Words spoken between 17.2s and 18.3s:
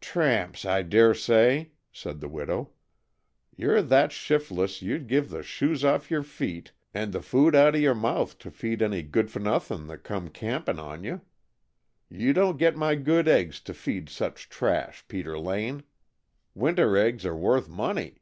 are worth money."